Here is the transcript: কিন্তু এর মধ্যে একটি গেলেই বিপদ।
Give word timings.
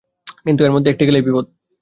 কিন্তু 0.45 0.61
এর 0.63 0.71
মধ্যে 0.71 0.91
একটি 0.91 1.03
গেলেই 1.07 1.25
বিপদ। 1.27 1.45